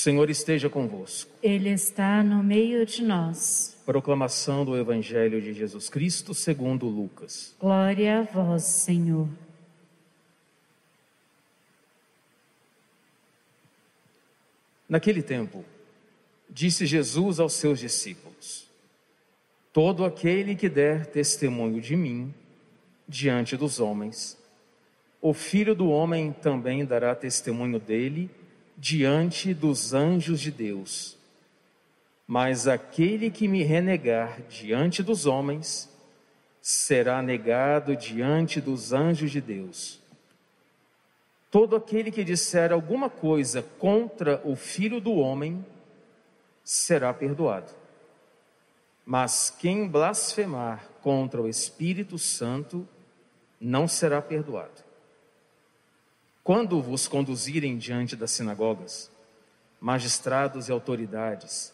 [0.00, 1.30] Senhor esteja convosco.
[1.42, 3.76] Ele está no meio de nós.
[3.84, 7.54] Proclamação do Evangelho de Jesus Cristo segundo Lucas.
[7.60, 9.28] Glória a vós, Senhor.
[14.88, 15.64] Naquele tempo,
[16.48, 18.66] disse Jesus aos seus discípulos:
[19.70, 22.34] Todo aquele que der testemunho de mim
[23.06, 24.38] diante dos homens,
[25.20, 28.30] o Filho do homem também dará testemunho dele
[28.80, 31.18] diante dos anjos de Deus.
[32.26, 35.90] Mas aquele que me renegar diante dos homens,
[36.62, 40.00] será negado diante dos anjos de Deus.
[41.50, 45.64] Todo aquele que disser alguma coisa contra o Filho do homem,
[46.64, 47.72] será perdoado.
[49.04, 52.88] Mas quem blasfemar contra o Espírito Santo,
[53.60, 54.89] não será perdoado.
[56.42, 59.10] Quando vos conduzirem diante das sinagogas,
[59.80, 61.72] magistrados e autoridades,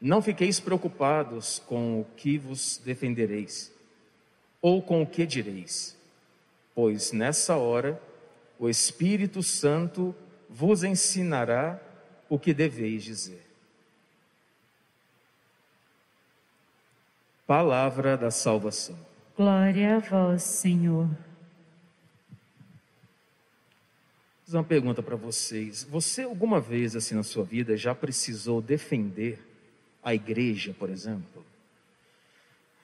[0.00, 3.72] não fiqueis preocupados com o que vos defendereis,
[4.60, 5.96] ou com o que direis,
[6.74, 8.00] pois nessa hora
[8.58, 10.14] o Espírito Santo
[10.48, 11.80] vos ensinará
[12.28, 13.44] o que deveis dizer.
[17.46, 18.96] Palavra da salvação.
[19.36, 21.08] Glória a vós, Senhor.
[24.46, 25.82] Fazer uma pergunta para vocês.
[25.90, 29.40] Você alguma vez assim na sua vida já precisou defender
[30.00, 31.44] a igreja, por exemplo?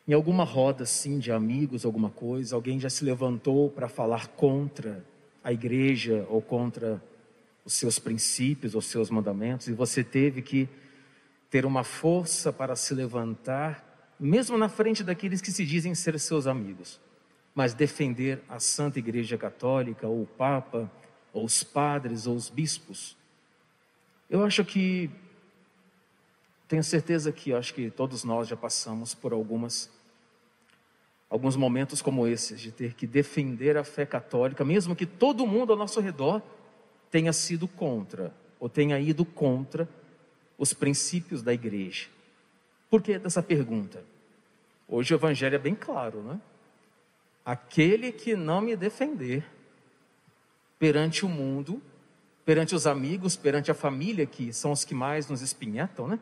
[0.08, 5.04] Em alguma roda assim de amigos, alguma coisa, alguém já se levantou para falar contra
[5.44, 7.00] a igreja ou contra
[7.64, 10.68] os seus princípios, os seus mandamentos, e você teve que
[11.48, 16.48] ter uma força para se levantar, mesmo na frente daqueles que se dizem ser seus
[16.48, 17.00] amigos,
[17.54, 20.90] mas defender a Santa Igreja Católica ou o Papa
[21.32, 23.16] ou os padres, ou os bispos.
[24.28, 25.10] Eu acho que,
[26.68, 29.90] tenho certeza que, acho que todos nós já passamos por algumas,
[31.28, 35.72] alguns momentos como esses, de ter que defender a fé católica, mesmo que todo mundo
[35.72, 36.42] ao nosso redor
[37.10, 39.88] tenha sido contra, ou tenha ido contra
[40.56, 42.08] os princípios da igreja.
[42.88, 44.04] Por que dessa pergunta?
[44.88, 46.40] Hoje o evangelho é bem claro, né?
[47.44, 49.44] Aquele que não me defender,
[50.82, 51.80] perante o mundo,
[52.44, 56.18] perante os amigos, perante a família, que são os que mais nos espinhetam, né?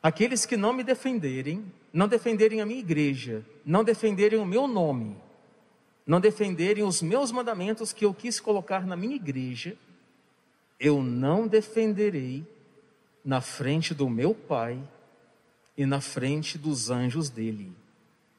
[0.00, 5.16] Aqueles que não me defenderem, não defenderem a minha igreja, não defenderem o meu nome,
[6.06, 9.76] não defenderem os meus mandamentos que eu quis colocar na minha igreja,
[10.78, 12.46] eu não defenderei
[13.24, 14.80] na frente do meu Pai
[15.76, 17.72] e na frente dos anjos dele.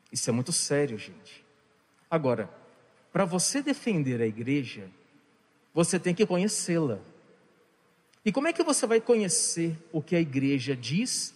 [0.10, 1.44] Isso é muito sério, gente.
[2.10, 2.63] Agora,
[3.14, 4.90] para você defender a igreja,
[5.72, 7.00] você tem que conhecê-la.
[8.26, 11.36] E como é que você vai conhecer o que a igreja diz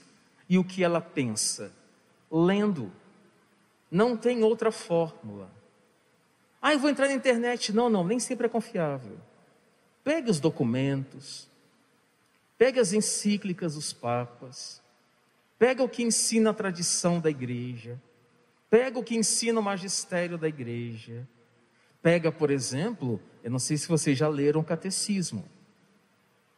[0.49, 1.71] e o que ela pensa?
[2.31, 2.91] Lendo.
[3.91, 5.51] Não tem outra fórmula.
[6.59, 7.71] Ah, eu vou entrar na internet.
[7.71, 9.19] Não, não, nem sempre é confiável.
[10.03, 11.47] Pegue os documentos,
[12.57, 14.81] pegue as encíclicas dos papas,
[15.59, 18.01] pega o que ensina a tradição da igreja,
[18.67, 21.27] pega o que ensina o magistério da igreja,
[22.01, 25.43] Pega, por exemplo, eu não sei se vocês já leram o catecismo.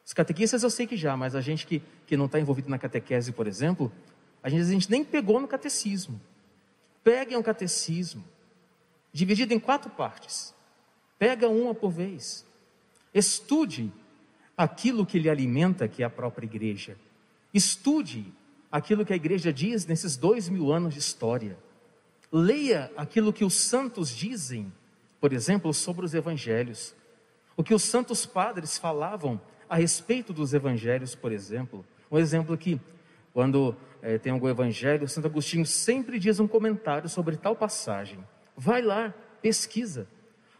[0.05, 2.79] Os catequistas eu sei que já, mas a gente que, que não está envolvido na
[2.79, 3.91] catequese, por exemplo,
[4.41, 6.19] a gente, a gente nem pegou no catecismo.
[7.03, 8.23] Peguem o catecismo,
[9.13, 10.53] dividido em quatro partes.
[11.17, 12.45] Pega uma por vez.
[13.13, 13.91] Estude
[14.57, 16.97] aquilo que lhe alimenta, que é a própria igreja.
[17.53, 18.33] Estude
[18.71, 21.57] aquilo que a igreja diz nesses dois mil anos de história.
[22.31, 24.71] Leia aquilo que os santos dizem
[25.19, 26.95] por exemplo, sobre os evangelhos.
[27.57, 31.85] O que os santos padres falavam a respeito dos evangelhos, por exemplo.
[32.09, 32.79] Um exemplo aqui,
[33.33, 38.19] quando é, tem algum evangelho, Santo Agostinho sempre diz um comentário sobre tal passagem.
[38.55, 40.07] Vai lá, pesquisa.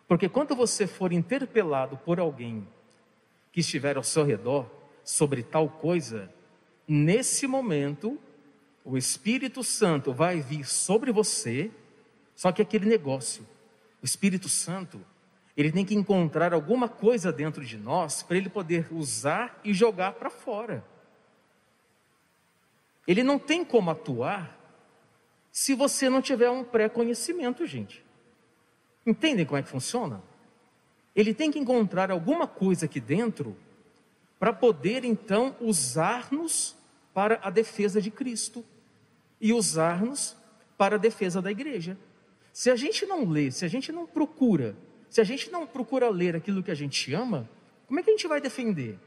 [0.08, 2.68] Porque quando você for interpelado por alguém
[3.52, 4.70] que estiver ao seu redor
[5.04, 6.32] sobre tal coisa,
[6.88, 8.20] nesse momento,
[8.84, 11.72] o Espírito Santo vai vir sobre você,
[12.36, 13.46] só que aquele negócio
[14.02, 15.00] o Espírito Santo,
[15.56, 20.14] ele tem que encontrar alguma coisa dentro de nós para ele poder usar e jogar
[20.14, 20.84] para fora.
[23.06, 24.58] Ele não tem como atuar
[25.52, 28.06] se você não tiver um pré-conhecimento, gente.
[29.06, 30.22] Entendem como é que funciona?
[31.16, 33.58] Ele tem que encontrar alguma coisa aqui dentro
[34.40, 36.78] para poder então usar-nos
[37.14, 38.64] para a defesa de Cristo
[39.42, 40.38] e usar-nos
[40.78, 41.98] para a defesa da igreja.
[42.60, 44.76] Se a gente não lê, se a gente não procura,
[45.10, 47.50] se a gente não procura ler aquilo que a gente ama,
[47.88, 49.00] como é que a gente vai defender?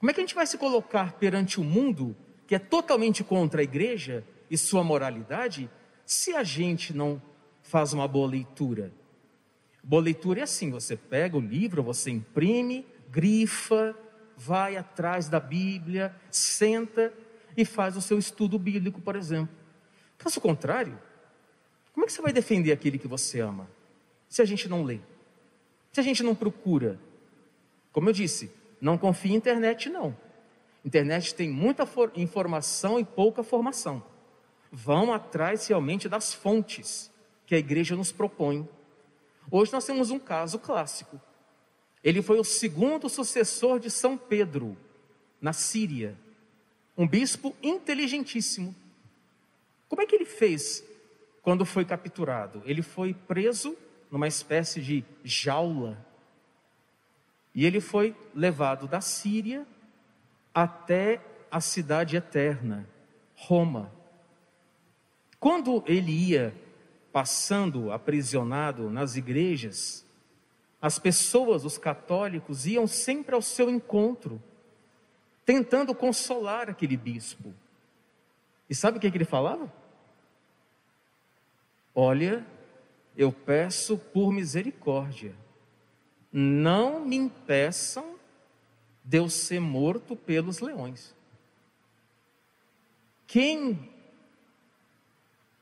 [0.00, 2.16] Como é que a gente vai se colocar perante o mundo
[2.48, 5.70] que é totalmente contra a igreja e sua moralidade
[6.04, 7.22] se a gente não
[7.62, 8.92] faz uma boa leitura?
[9.80, 13.96] Boa leitura é assim: você pega o livro, você imprime, grifa,
[14.36, 17.14] vai atrás da Bíblia, senta
[17.56, 19.54] e faz o seu estudo bíblico, por exemplo.
[20.18, 20.98] Caso contrário,
[22.00, 23.68] como é que você vai defender aquele que você ama?
[24.26, 25.00] Se a gente não lê,
[25.92, 26.98] se a gente não procura.
[27.92, 28.50] Como eu disse,
[28.80, 30.16] não confie em internet, não.
[30.82, 31.86] Internet tem muita
[32.16, 34.02] informação e pouca formação.
[34.72, 37.10] Vão atrás realmente das fontes
[37.44, 38.66] que a igreja nos propõe.
[39.50, 41.20] Hoje nós temos um caso clássico.
[42.02, 44.74] Ele foi o segundo sucessor de São Pedro,
[45.38, 46.16] na Síria.
[46.96, 48.74] Um bispo inteligentíssimo.
[49.86, 50.88] Como é que ele fez
[51.42, 52.62] quando foi capturado?
[52.64, 53.76] Ele foi preso
[54.10, 55.98] numa espécie de jaula.
[57.54, 59.66] E ele foi levado da Síria
[60.54, 61.20] até
[61.50, 62.88] a cidade eterna,
[63.34, 63.90] Roma.
[65.38, 66.54] Quando ele ia
[67.12, 70.04] passando aprisionado nas igrejas,
[70.80, 74.40] as pessoas, os católicos, iam sempre ao seu encontro,
[75.44, 77.52] tentando consolar aquele bispo.
[78.68, 79.72] E sabe o que, que ele falava?
[82.02, 82.46] Olha,
[83.14, 85.34] eu peço por misericórdia,
[86.32, 88.18] não me impeçam
[89.04, 91.14] de eu ser morto pelos leões.
[93.26, 93.92] Quem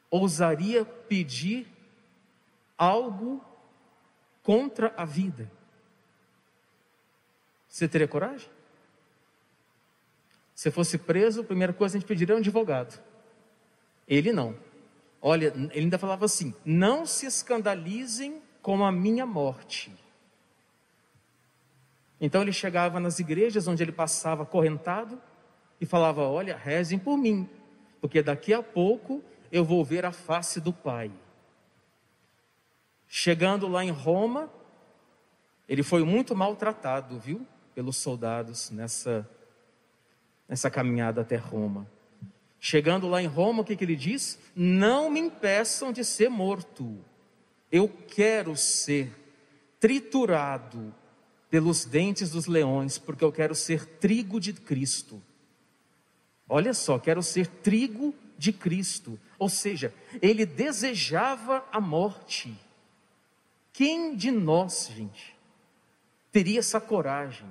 [0.08, 1.66] ousaria pedir
[2.78, 3.44] algo
[4.40, 5.50] contra a vida?
[7.68, 8.48] Você teria coragem?
[10.54, 13.02] Se fosse preso, a primeira coisa a gente pediria é um advogado.
[14.06, 14.67] Ele não.
[15.20, 19.94] Olha, ele ainda falava assim: não se escandalizem com a minha morte.
[22.20, 25.20] Então ele chegava nas igrejas onde ele passava correntado
[25.80, 27.48] e falava: Olha, rezem por mim,
[28.00, 31.10] porque daqui a pouco eu vou ver a face do Pai.
[33.06, 34.50] Chegando lá em Roma,
[35.68, 39.28] ele foi muito maltratado, viu, pelos soldados nessa,
[40.46, 41.86] nessa caminhada até Roma.
[42.60, 44.38] Chegando lá em Roma, o que, que ele diz?
[44.54, 46.98] Não me impeçam de ser morto.
[47.70, 49.12] Eu quero ser
[49.78, 50.94] triturado
[51.50, 55.22] pelos dentes dos leões, porque eu quero ser trigo de Cristo.
[56.48, 59.18] Olha só, quero ser trigo de Cristo.
[59.38, 62.56] Ou seja, ele desejava a morte.
[63.72, 65.36] Quem de nós, gente,
[66.32, 67.48] teria essa coragem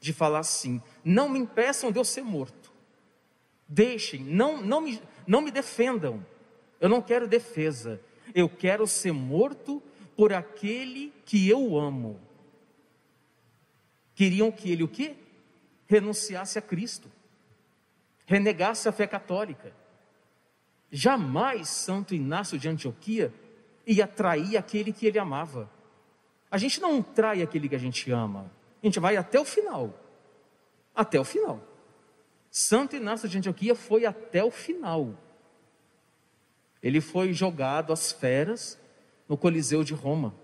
[0.00, 2.57] de falar assim: não me impeçam de eu ser morto.
[3.68, 6.24] Deixem, não, não, me, não me defendam.
[6.80, 8.00] Eu não quero defesa.
[8.34, 9.82] Eu quero ser morto
[10.16, 12.18] por aquele que eu amo.
[14.14, 15.14] Queriam que ele o quê?
[15.86, 17.10] Renunciasse a Cristo.
[18.26, 19.72] Renegasse a fé católica.
[20.90, 23.32] Jamais Santo Inácio de Antioquia
[23.86, 25.70] ia trair aquele que ele amava.
[26.50, 28.50] A gente não trai aquele que a gente ama.
[28.82, 29.94] A gente vai até o final.
[30.94, 31.62] Até o final.
[32.50, 35.14] Santo Inácio de Antioquia foi até o final.
[36.82, 38.78] Ele foi jogado às feras
[39.28, 40.34] no Coliseu de Roma.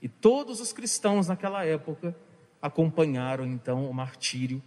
[0.00, 2.16] E todos os cristãos naquela época
[2.60, 4.62] acompanharam então o martírio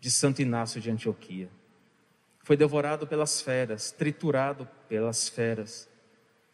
[0.00, 1.48] de Santo Inácio de Antioquia.
[2.42, 5.88] Foi devorado pelas feras, triturado pelas feras,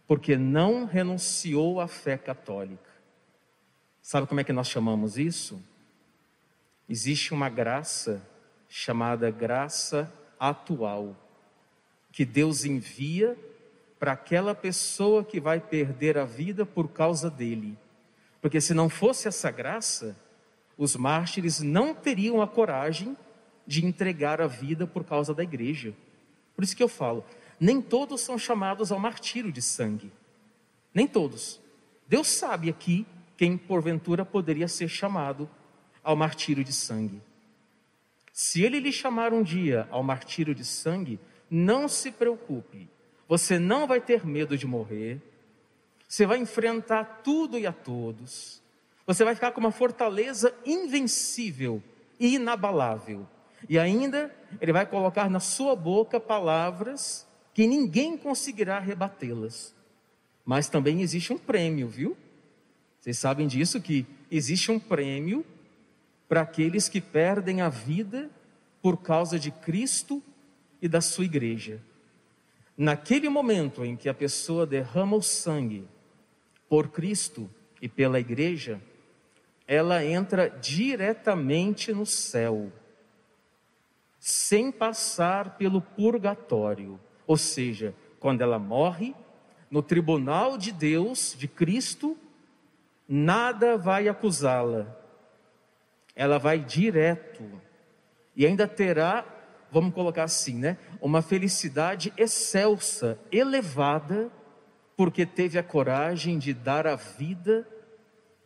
[0.06, 2.90] porque não renunciou à fé católica.
[4.02, 5.62] Sabe como é que nós chamamos isso?
[6.88, 8.22] Existe uma graça
[8.78, 11.16] chamada graça atual,
[12.12, 13.34] que Deus envia
[13.98, 17.78] para aquela pessoa que vai perder a vida por causa dele.
[18.38, 20.14] Porque se não fosse essa graça,
[20.76, 23.16] os mártires não teriam a coragem
[23.66, 25.94] de entregar a vida por causa da igreja.
[26.54, 27.24] Por isso que eu falo,
[27.58, 30.12] nem todos são chamados ao martírio de sangue.
[30.92, 31.58] Nem todos.
[32.06, 33.06] Deus sabe aqui
[33.38, 35.48] quem porventura poderia ser chamado
[36.04, 37.22] ao martírio de sangue.
[38.36, 41.18] Se ele lhe chamar um dia ao martírio de sangue,
[41.50, 42.86] não se preocupe,
[43.26, 45.22] você não vai ter medo de morrer,
[46.06, 48.60] você vai enfrentar tudo e a todos,
[49.06, 51.82] você vai ficar com uma fortaleza invencível
[52.20, 53.26] e inabalável,
[53.70, 59.74] e ainda ele vai colocar na sua boca palavras que ninguém conseguirá rebatê-las.
[60.44, 62.14] Mas também existe um prêmio, viu?
[63.00, 65.42] Vocês sabem disso que existe um prêmio
[66.28, 68.30] para aqueles que perdem a vida
[68.82, 70.22] por causa de Cristo
[70.80, 71.80] e da sua igreja.
[72.76, 75.88] Naquele momento em que a pessoa derrama o sangue
[76.68, 77.48] por Cristo
[77.80, 78.80] e pela igreja,
[79.66, 82.70] ela entra diretamente no céu,
[84.18, 87.00] sem passar pelo purgatório.
[87.26, 89.14] Ou seja, quando ela morre,
[89.70, 92.16] no tribunal de Deus, de Cristo,
[93.08, 94.96] nada vai acusá-la.
[96.16, 97.44] Ela vai direto.
[98.34, 99.24] E ainda terá,
[99.70, 100.78] vamos colocar assim, né?
[101.00, 104.32] Uma felicidade excelsa, elevada,
[104.96, 107.68] porque teve a coragem de dar a vida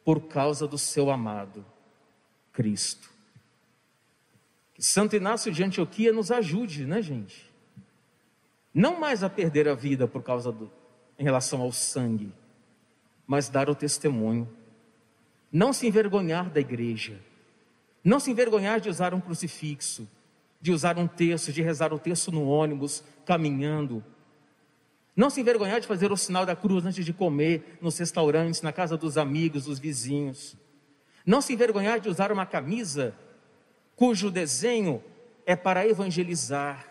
[0.05, 1.65] por causa do seu amado,
[2.53, 3.09] Cristo.
[4.75, 7.49] Que Santo Inácio de Antioquia nos ajude, né, gente?
[8.75, 10.71] Não mais a perder a vida por causa do,
[11.19, 12.33] em relação ao sangue,
[13.27, 14.49] mas dar o testemunho.
[15.53, 17.21] Não se envergonhar da igreja,
[18.03, 20.09] não se envergonhar de usar um crucifixo,
[20.61, 24.05] de usar um texto, de rezar o texto no ônibus, caminhando,
[25.21, 28.73] não se envergonhar de fazer o sinal da cruz antes de comer, nos restaurantes, na
[28.73, 30.57] casa dos amigos, dos vizinhos.
[31.27, 33.15] Não se envergonhar de usar uma camisa
[33.95, 35.05] cujo desenho
[35.45, 36.89] é para evangelizar.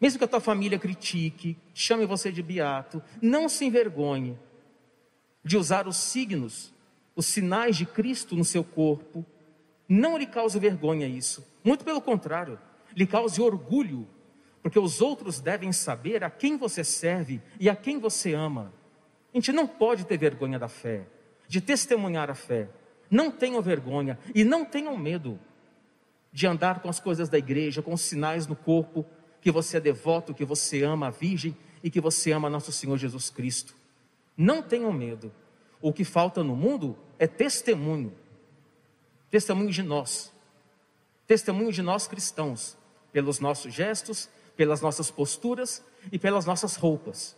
[0.00, 4.36] Mesmo que a tua família critique, chame você de beato, não se envergonhe
[5.44, 6.72] de usar os signos,
[7.14, 9.24] os sinais de Cristo no seu corpo.
[9.88, 11.46] Não lhe cause vergonha isso.
[11.64, 12.58] Muito pelo contrário,
[12.94, 14.06] lhe cause orgulho
[14.62, 18.72] porque os outros devem saber a quem você serve e a quem você ama.
[19.32, 21.06] A gente não pode ter vergonha da fé,
[21.46, 22.68] de testemunhar a fé.
[23.10, 25.38] Não tenham vergonha e não tenham medo
[26.32, 29.06] de andar com as coisas da igreja, com os sinais no corpo,
[29.40, 32.98] que você é devoto, que você ama a Virgem e que você ama nosso Senhor
[32.98, 33.74] Jesus Cristo.
[34.36, 35.32] Não tenham medo.
[35.80, 38.12] O que falta no mundo é testemunho.
[39.30, 40.32] Testemunho de nós.
[41.26, 42.76] Testemunho de nós cristãos,
[43.12, 47.36] pelos nossos gestos, pelas nossas posturas e pelas nossas roupas.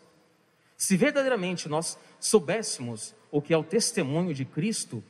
[0.76, 5.04] Se verdadeiramente nós soubéssemos o que é o testemunho de Cristo,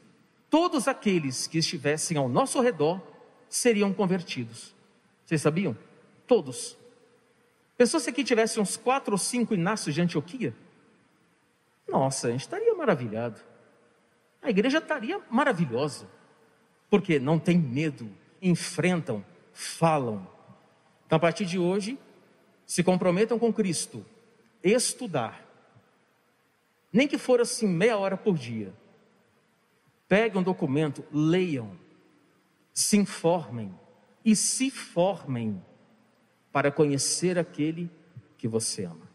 [0.48, 3.00] todos aqueles que estivessem ao nosso redor
[3.48, 4.74] seriam convertidos.
[5.24, 5.76] Vocês sabiam?
[6.26, 6.76] Todos.
[7.76, 10.54] Pensou se aqui tivesse uns quatro ou cinco Inácios de Antioquia?
[11.86, 13.40] Nossa, a gente estaria maravilhado.
[14.42, 16.06] A igreja estaria maravilhosa.
[16.90, 18.10] Porque não tem medo,
[18.42, 20.26] enfrentam, falam,
[21.10, 21.98] então, a partir de hoje,
[22.64, 24.06] se comprometam com Cristo,
[24.62, 25.44] estudar,
[26.92, 28.72] nem que for assim meia hora por dia.
[30.06, 31.76] Peguem um documento, leiam,
[32.72, 33.74] se informem
[34.24, 35.60] e se formem
[36.52, 37.90] para conhecer aquele
[38.38, 39.09] que você ama.